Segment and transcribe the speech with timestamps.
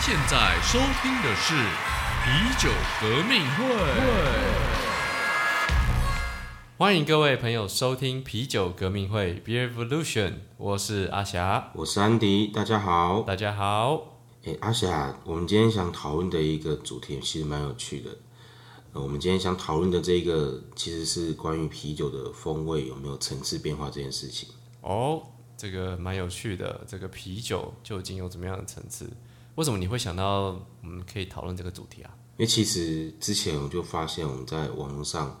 [0.00, 1.52] 您现在收听的是
[2.24, 2.70] 啤酒
[3.02, 3.64] 革命会。
[6.78, 13.20] 欢迎各位朋友收听啤酒革命会 Beer Evolution，我是阿霞，我是安迪，大家好。
[13.22, 14.22] 大家好。
[14.44, 18.10] 哎，阿霞，我们今天想讨论的一个主题其实蛮有趣的。
[18.94, 24.48] 呃，我们今天想讨论的这个其实是关于啤酒的风味有没有层次变化这件事情。
[24.80, 25.22] 哦，
[25.58, 26.80] 这个蛮有趣的。
[26.86, 29.10] 这个啤酒究竟有怎么样的层次？
[29.56, 32.10] 为什么你会想到我们可以讨论这个主题啊？
[32.38, 35.38] 因为其实之前我就发现我们在网络上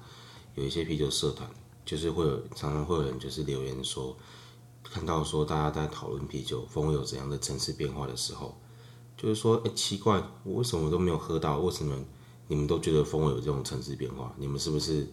[0.54, 1.48] 有一些啤酒社团，
[1.84, 4.14] 就是会有常常会有人就是留言说，
[4.84, 8.60] 看到说大家在讨论啤酒风味有怎样的层次变化的时候，
[9.16, 11.58] 就是说，哎，奇怪，我为什么都没有喝到？
[11.60, 11.96] 为什么
[12.48, 14.34] 你们都觉得风味有这种层次变化？
[14.36, 15.08] 你们是不是？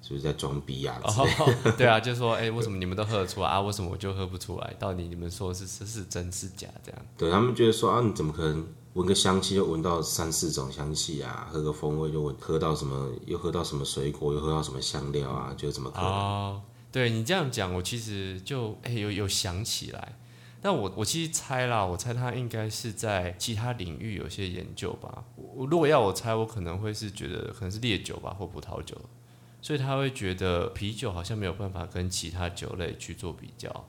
[0.00, 0.98] 是不是在装逼啊？
[1.76, 3.60] 对啊，就说哎，为什么你们都喝得出来啊？
[3.60, 4.74] 为什么我就喝不出来？
[4.78, 6.68] 到底你们说是是是真是假？
[6.82, 7.00] 这样？
[7.16, 11.48] 对他们觉得说啊，你怎么可能闻个香气就闻到三四种香气啊？
[11.52, 13.12] 喝个风味就闻喝到什么？
[13.26, 14.32] 又喝到什么水果？
[14.32, 15.54] 又喝到什么香料啊？
[15.56, 16.08] 就怎么可能？
[16.10, 20.16] 哦，对你这样讲，我其实就哎有有想起来，
[20.62, 25.24] 但我我其实猜啦，我猜他应该是在其他领域有些研究吧。
[25.36, 28.96] 我如果要我猜，我可能会是觉得可能是烈酒吧，或葡萄酒。
[29.60, 33.88] 所以他会觉得啤酒好像没有办法跟其他酒类去做比较，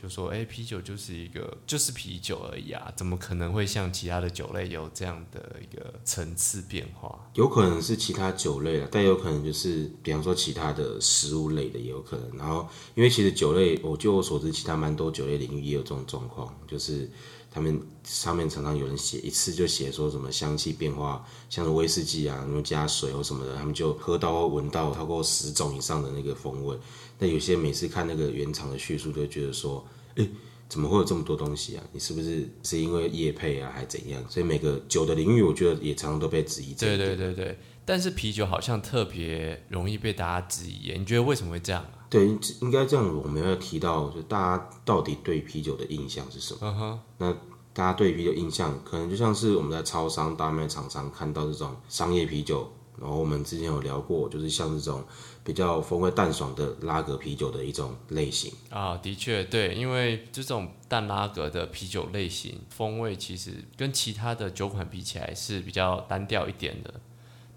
[0.00, 12.36] 就说：“哎，啤酒就是一个就是啤酒而已啊，怎么可能会像其他的酒类有这样的一个层次变化？”有可能是其他酒类啊，但有可能就是比方说其他的食物类的也有可能。
[12.36, 17.10] 然后，因为其实酒类，我就我所知，其他蛮多酒类领域也有这种状况，就是。
[17.50, 26.76] 他们上面常常有人写一次就写说什么香气变化，像是威士忌啊，然后加水或什么的，他们就喝到闻到超过十种以上的那个风味。
[27.18, 29.84] 那有些每次看那个原厂的叙述，就觉得说，
[30.16, 30.28] 哎，
[30.68, 31.82] 怎么会有这么多东西啊？
[31.92, 34.22] 你是不是是因为叶配啊，还怎样？
[34.28, 36.74] 所以每个酒的领域，我觉得也常常都被质疑。
[36.74, 41.84] 对对对对，但是啤酒好像特别容易被大家质疑，你觉得为什么会这样？
[42.10, 42.26] 对，
[42.60, 43.16] 应该这样。
[43.22, 46.58] 我们要提到，就大家到底对啤酒的印象是什么？
[46.62, 47.00] 嗯哼。
[47.18, 47.32] 那
[47.72, 52.70] 大家对啤酒印象，可能就像是我们在超商、大卖场上看到这种商业啤酒。
[53.00, 55.04] 然后我们之前有聊过，就是像这种
[55.44, 58.52] 比较风味淡爽的拉格啤酒的一种类型。
[58.70, 66.92] 啊，的确，对，因为这种淡拉格的啤酒类型，风味其实跟其他的酒款比起来是比较单调一点的。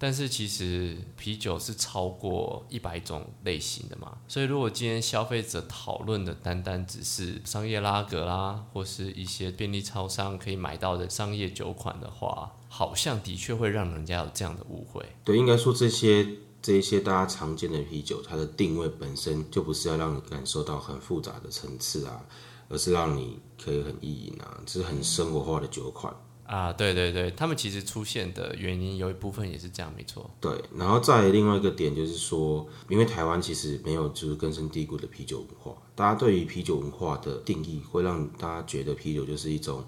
[0.04, 15.06] 但是其实啤酒是超过一百种类型的嘛，所以如果今天消费者讨论的单单只是商业拉格啦，或是一些便利超商可以买到的商业酒款的话，好像的确会让人家有这样的误会。
[15.24, 16.28] 对，应该说这些
[16.64, 22.26] 这一些大家常见的啤酒，它的定位本身就不是要让你感受到很复杂的层次啊，
[22.70, 26.12] 而是让你可以很意淫啊，这是很生活化的酒款。
[26.52, 30.30] 啊，对对对，他们其实出现的原因有一部分也是这样，没错。
[30.42, 39.86] 对，然后再另外一个点就是说，因为台湾其实没有就是根深蒂固的啤酒文化，大家对于啤酒文化的定义会让大家觉得啤酒就是一种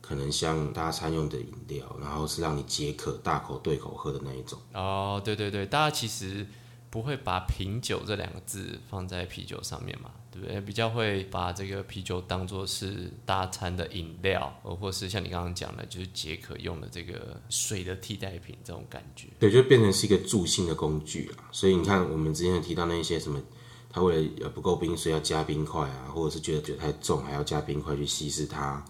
[0.00, 4.58] 可能像大家餐用的饮料，然后是让你解渴、大口对口喝的那一种。
[4.74, 6.44] 哦，对对对，大家其实
[6.90, 10.10] 不会把品酒这两个字放在啤酒上面嘛。
[10.32, 10.60] 对不对？
[10.60, 19.26] 比较会把这个啤酒当做是大餐的饮料，或或是像你刚刚讲的，就是解渴用的这个水的替代品这种感觉。
[19.40, 21.38] 对，就变成是一个助兴的工具了。
[21.50, 23.42] 所以你看，我们之前提到那些什么，
[23.90, 28.84] 他为了不够冰，所以要加冰块啊，或者是觉得酒太重，还要加冰块去稀释它。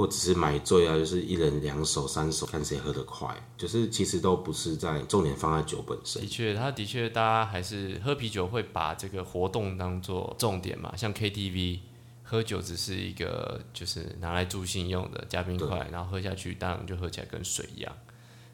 [0.00, 3.28] 或只是买醉啊，就是一人两手、三手，看谁喝得快。
[3.58, 6.22] 就是其实都不是在重点放在酒本身。
[6.22, 10.96] 的确，他的确，大家还是喝啤酒会把这个活动当做重点嘛。
[10.96, 11.80] 像 KTV
[12.22, 17.94] 喝酒只是一个，就是拿来助兴用的，加冰块，然后喝下去，当然就喝起来跟水一样。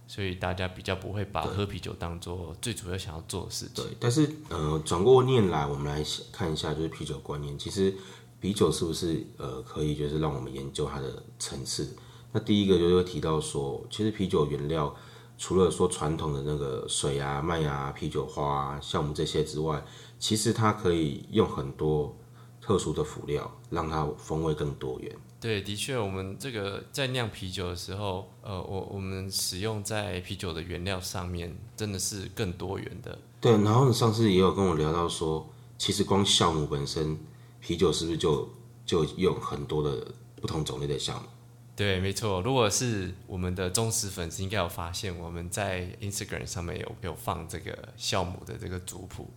[0.09, 3.85] 所以大家比较不会把喝啤酒当做最主要想要做的事情。
[3.85, 7.95] 对，但是呃，转过念来，我们来看一下，就是啤酒观念，其实。
[8.41, 11.97] 啤酒是不是呃可以就是让我们研究它的层次？
[12.33, 14.95] 那第一个就会提到说，其实啤酒原料
[15.39, 19.83] 除了说传统的那个水啊、麦芽、啤酒花啊、酵母这些之外，
[20.19, 22.15] 其实它可以用很多
[22.61, 25.17] 特殊的辅料，让它风味更多元。
[25.41, 33.19] 对，的确，我们这个在酿啤酒的时候，呃，我我们使用在啤酒的原料上面，真的是更多元的。
[33.41, 35.49] 对，然后你上次也有跟我聊到说，
[35.79, 37.19] 其实光酵母本身。
[37.61, 38.49] 啤酒是不是就
[38.85, 41.27] 就用很多的不同种类的酵母？
[41.75, 42.41] 对，没错。
[42.41, 49.31] 如果是我们的忠实粉丝，应该有发现我们在 Instagram 上面有有放这个酵母的这个族谱。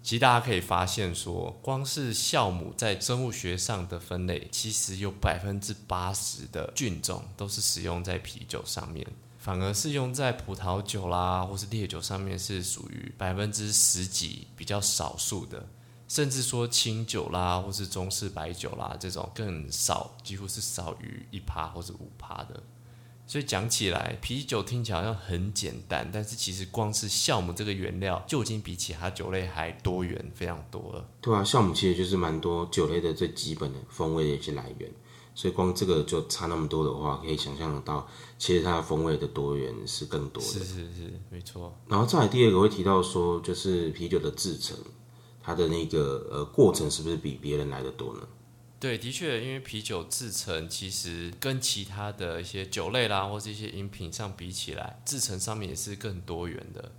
[0.00, 9.06] 其实大家可以发现说，光是酵母在生物学上的分类，其实有百分之八十的菌种都是使用在啤酒上面，
[9.38, 15.66] 反而是用在葡萄酒啦或是烈酒上面是属于百分之十几比较少数的，
[16.14, 22.62] 甚至说清酒啦或是中式白酒啦这种更少，几乎是少于一趴或者五趴的。
[23.26, 31.04] 所以讲起来，啤酒听起来好像很简单，但是其实光是酵母这个原料就已经比其他酒类还多元非常多了。
[31.20, 34.88] 对啊，酵母其实就是蛮多酒类的最基本的风味的一些来源，
[35.34, 38.06] 所以光这个就差那么多的话，可以想象得到，
[38.38, 40.48] 其实它的风味的多元是更多的。
[40.48, 41.76] 是是是，没错。
[41.88, 44.76] 然后再来第二个会提到说，就是啤酒的制成，
[45.44, 48.26] 它的那个呃过程是不是比别人来的多呢？
[48.80, 56.92] 对，的确，因为啤酒制成其实跟其他的一些酒类啦，或者一些饮品上比起来，制成上面也是更多元的。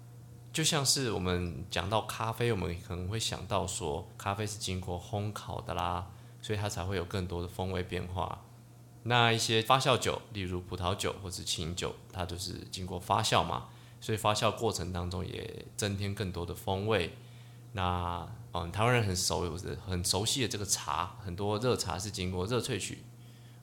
[0.54, 6.12] 就像是我们讲到咖啡，我们可能会想到说，咖啡是经过烘烤的啦，
[6.42, 8.46] 所以它才会有更多的风味变化。
[9.04, 13.68] 那一些发酵酒，例如葡萄酒或是清酒，它就是经过发酵嘛，
[14.02, 17.16] 所以发酵过程当中也增添更多的风味。
[17.78, 23.04] 那嗯，台湾人很熟，有很熟悉的这个茶，很多热茶是经过热萃取，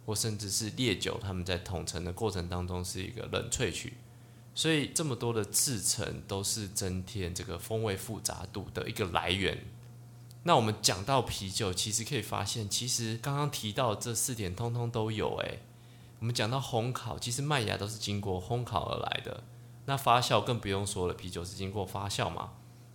[0.04, 3.94] 或甚至是烈酒，他们在统成的过程当中是一个冷萃取，
[4.54, 9.64] 所以这么多的制成都是增添这个风味复杂度的一个来源。
[10.42, 15.34] 那我们讲到啤酒，其实可以发现，其实刚刚提到这四点通通都有。
[15.38, 15.62] 诶，
[16.18, 19.42] 我们讲到烘烤，其实麦芽都是经过烘烤而来的，
[19.86, 22.50] 那发酵更不用说了，啤酒是经过发酵嘛。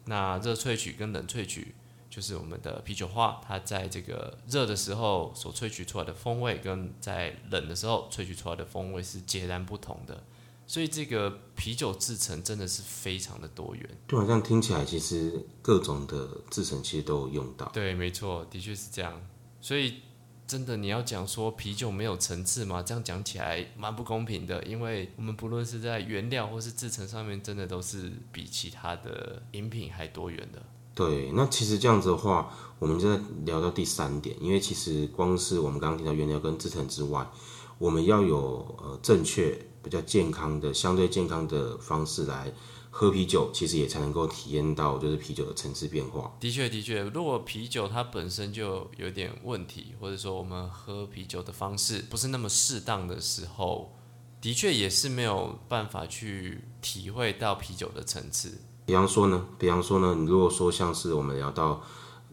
[0.07, 1.75] 那热萃取跟冷萃取。
[2.09, 10.23] 就是我们的啤酒花，它在这个热的时候所萃取出来的风味，跟在冷的时候萃取出来的风味是截然不同的。
[10.65, 13.97] 所以这个啤酒制成真的是非常的多元。
[14.07, 17.67] 就，好像听起来其实各种的制成其实都有用到。
[17.67, 19.21] 对，没错，的确是这样。
[19.61, 20.01] 所以
[20.47, 22.81] 真的你要讲说啤酒没有层次吗？
[22.81, 30.63] 这样讲起来蛮不公平的，因为我们不论是在原料或是制成上面，真的都是比其他的饮品还多元的。
[30.95, 32.49] 对，那其实这样子的话，
[32.79, 37.29] 我们就在聊到第三点，因为其实光是我们刚刚提到原料跟制成之外，
[37.77, 42.51] 我们要有呃正确、比较健康的、相对健康的方式来
[42.99, 46.35] 喝啤酒，其实也才能够体验到就是啤酒的层次变化。
[46.39, 53.95] 的确，的确，如果啤酒它本身就有点问题，或者说我们喝啤酒的方式不是那么适当的时候，
[54.41, 58.59] 的确也是没有办法去体会到啤酒的层次。
[58.87, 61.79] 比方说呢，比方说呢，你如果说像是我们聊到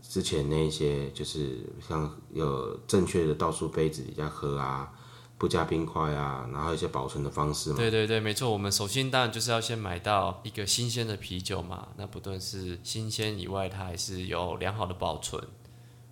[0.01, 4.91] 之前那些，就是像有正确的倒数杯子底下喝啊，
[5.45, 7.77] 不加冰块啊，然后一些保存的方式嘛。
[7.77, 8.51] 对对对，没错。
[8.51, 15.47] 我们首先当然就是要先买到一个新鲜的啤酒嘛，那不论是新鲜以外，它还是有良好的保存。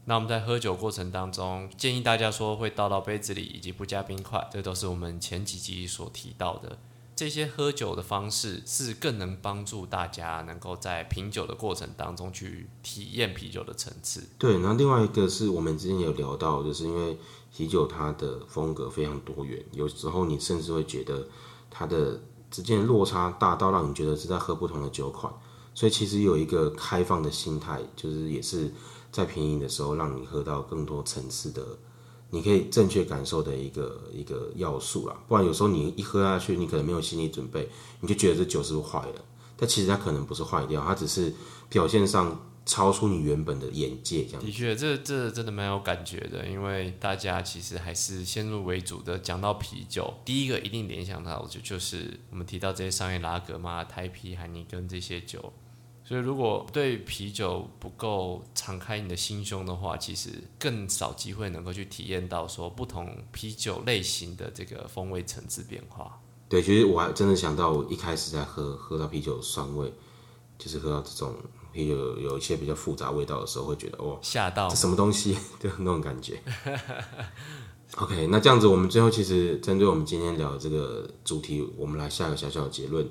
[0.04, 6.76] 那我们在喝酒过程当中，建议大家说会倒到杯子里，以及不加冰块，这都是我们前几集所提到的。
[7.14, 14.24] 这些喝酒的方式是更能帮助大家能够在品酒的过程当中去体验啤酒的层次。
[14.38, 17.18] 对，然后另外一个是我们之前有聊到，就是因为
[17.54, 21.28] 啤酒它的风格非常多元，有时候你甚至会觉得
[21.70, 22.20] 它的
[22.50, 25.32] 之间落差大到让你觉得是在喝不同的酒款，
[25.74, 28.72] 所以其实有一个开放的心态，就是也是
[29.10, 31.78] 在品饮的时候让你喝到更多层次的。
[32.34, 37.68] 你可以正确感受的一个一个要素啦，不然有时候你一喝下去，你可能没有心理准备，
[38.00, 39.24] 你就觉得这酒是不是坏了？
[39.54, 41.30] 但其实它可能不是坏掉，它只是
[41.68, 44.42] 表现上超出你原本的眼界这样。
[44.42, 55.52] 的确，这这真的蛮有感觉的，因为大家其实还是先入为主的讲到啤酒，第一个一定联想到就就是我们提到这些商业拉格嘛、台啤、海尼根这些酒。
[56.04, 66.20] 所以，如果对啤酒不够敞开你的心胸的话，其实更少机会能够去体验到说不同啤酒类型的这个风味层次变化。
[66.48, 69.90] 对，其实我还真的想到，我一开始在喝喝到啤酒酸味，
[70.58, 71.34] 就是喝到这种
[71.72, 76.42] 啤酒有一些比较复杂味道的时候，会觉得哦，吓到什么东西， 就那种感觉。
[77.96, 83.08] OK，那这样子，我们最后其实针对我们今天聊的这个主题，我们来下个小小的结论。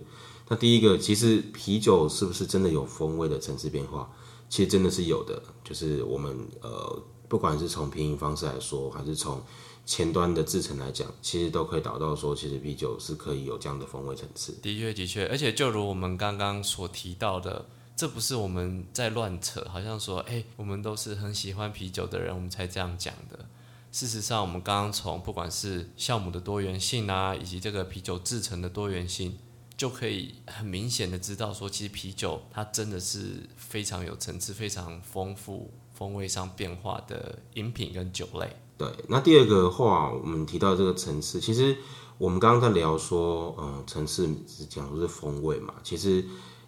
[0.51, 4.11] 那第一个，其实啤酒是不是真的有风味的层次变化？
[4.49, 5.41] 其实真的是有的。
[5.63, 9.41] 就是我们呃，不管是从品饮方式来说，还是从
[9.85, 14.51] 前端的制成来讲，其实都可以导到说，其实啤酒是可以有这样的风味层次。
[14.61, 17.65] 的确，的确，而且就如我们刚刚所提到的，
[17.95, 23.45] 这不是我们在乱扯，好像说，哎，我们都是很喜欢啤酒的人，我们才这样讲的。
[23.93, 29.37] 事实上，我们刚刚从不管是酵母的多元性啊，以及这个啤酒制成的多元性。
[29.81, 38.47] 就可以很明显的知道说，其实啤酒它真的是非常有层次、非常丰富、风味上变化的饮品跟酒类。
[38.77, 41.75] 对，那第二个话，我们提到这个层次，其实
[42.19, 45.73] 我们刚刚在聊说，嗯，层次是讲的是风味嘛。
[45.83, 46.23] 其实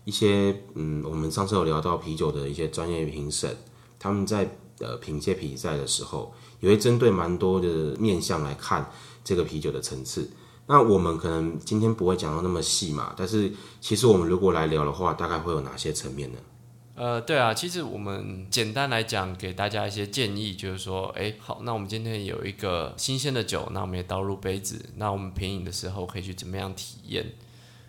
[0.05, 3.55] 一些，嗯，我们上次有聊到啤酒的一些专业评审，
[3.99, 8.91] 他们在呃品鉴比赛的时候，也会针对蛮多的面向来看
[9.23, 10.27] 这个啤酒的层次。
[10.65, 13.51] 那我们可能今天不会讲到那么细嘛，但是
[13.81, 16.37] 其实我们如果来聊的话，大概会有哪些层面呢？
[16.95, 27.33] 呃，对啊，其实我们简单来讲，给大家一些建议，就是说，哎，好，那我们今天有一个新鲜的酒，那我们也倒入杯子，那我们品饮的时候可以去怎么样体验？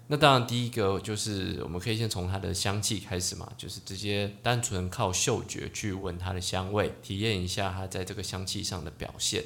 [0.06, 9.44] 那当然，第一个就是我们可以先从它的香气开始嘛，就是直接单纯靠嗅觉去闻它的香味，体验一下它在这个香气上的表现。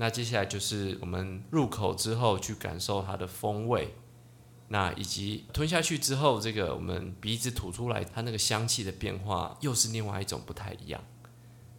[0.00, 3.96] 那接下来就是我们入口之后去感受它的风味，
[4.68, 11.02] 那以及吞下去之后，这个我们鼻子吐出来，它那个香气的变化又是另外一种不太一样。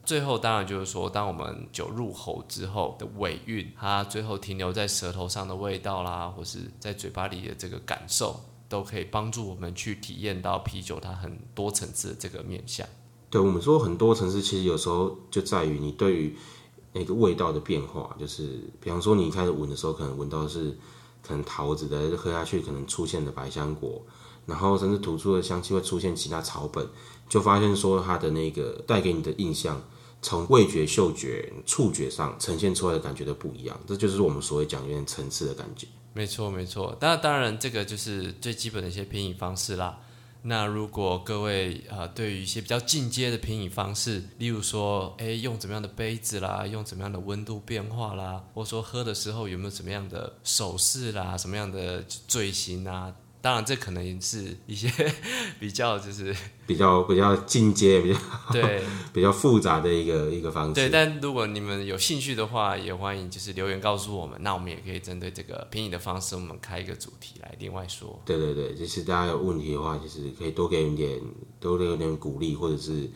[0.03, 12.85] 最后当然就是说，当我们酒入喉之后的尾韵，它最后停留在舌头上的味道啦，或是在嘴巴里的这个感受，都可以帮助我们去体验到啤酒它很多层次的这个面相。
[13.29, 16.38] 对我们说很多层次，其实有时候就在于你对于。
[16.91, 20.77] 那个味道的变化，就是比方说你一开始闻的时候，可能闻到的是
[21.22, 24.01] 可能桃子的，喝下去可能出现的百香果，
[24.46, 26.88] 然后甚至吐出的香气会出现其他草本，
[27.27, 29.81] 就发现说它的那个带给你的印象，
[30.22, 35.88] 从味觉、嗅觉、触觉上呈现出来的感觉都不一样，这就是我们所谓讲有点层次的感觉。
[36.13, 36.98] 没错，没错。
[37.00, 40.00] 当当然，这个就是最基本的一些品饮方式啦。
[40.41, 53.13] 那如果各位啊对于一些比较进阶的品饮方式，例如说，哎，用怎么样的杯子啦，用怎么样的温度变化啦，或者说喝的时候有没有什么样的手势啦，什么样的嘴型啊？
[53.41, 54.91] 当然，这可能是一些
[55.60, 56.36] 比较就是
[56.67, 58.19] 比较比较进阶、比较
[58.51, 60.74] 对 比较复杂的一个一个方式。
[60.74, 68.22] 对，但如果你们有兴趣的话，也欢迎就是留言告诉我们，那我们也可以针对这个便宜的方式，我们开一个主题来另外说。
[68.25, 71.22] 对对对，就是大家有问题的话，就是可以多给一点，
[71.62, 73.10] 多给一点鼓励或者是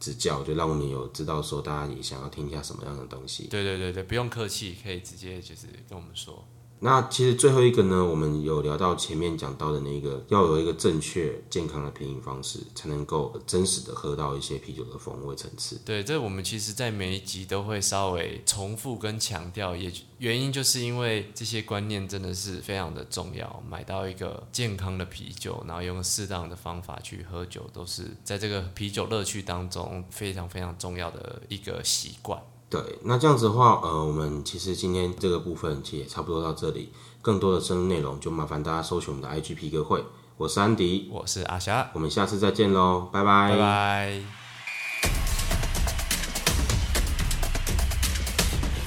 [0.00, 3.46] 指教，就让我们有知道说大家也想要听一下什么样的东西。
[3.48, 6.44] 对对对对，不用客气，可以直接就是跟我们说。
[6.80, 15.80] 那其实最后一个呢，我们有聊到前面讲到的那个，要有一个正确健康的品饮方式，才能够真实的喝到一些啤酒的风味层次。
[15.84, 23.62] 对，这我们其实在每一集都会稍微重复跟强调，也原因就是因为这些观念真的是非常的重要。
[23.68, 32.40] 买到一个健康的啤酒，然后用适当的方法去喝酒，都是在这个啤酒乐趣当中非常非常重要的一个习惯。
[32.70, 36.92] 对，那这样子的话，呃，我们其实今天这个部分其实也差不多到这里。
[37.22, 40.04] 更多的深入内容，就麻烦大家搜寻我们的 IG 皮革会。
[40.36, 44.20] 我是安迪，我是阿霞，我们下次再见喽，拜拜，拜拜。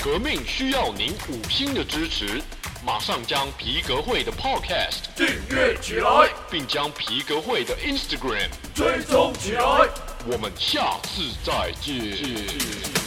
[0.04, 2.42] 革命需要您五星的支持，
[2.86, 9.90] 马上将皮革会的 Podcast 订阅起来，并将皮革会的 Instagram 追踪起来。
[10.26, 13.01] 我们下次再见。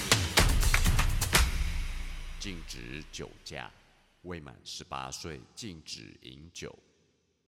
[3.14, 3.70] 酒驾，
[4.22, 6.76] 未满十八岁禁止饮酒。